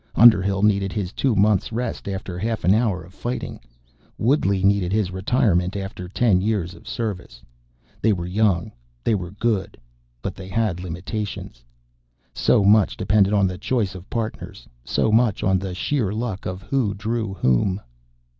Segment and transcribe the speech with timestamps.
[0.15, 3.59] Underhill needed his two months' rest after half an hour of fighting.
[4.17, 7.43] Woodley needed his retirement after ten years of service.
[8.01, 8.71] They were young.
[9.03, 9.77] They were good.
[10.23, 11.63] But they had limitations.
[12.33, 16.63] So much depended on the choice of Partners, so much on the sheer luck of
[16.63, 17.79] who drew whom.